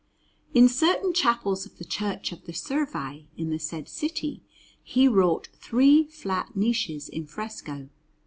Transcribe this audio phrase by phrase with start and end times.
[0.55, 4.41] In certain chapels of the Church of the Servi in the said city
[4.81, 7.87] he wrought three flat niches in fresco.